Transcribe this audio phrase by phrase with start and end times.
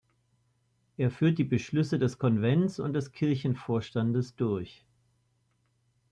[0.97, 4.83] Er führt die Beschlüsse des Konvents und des Kirchenvorstandes durch.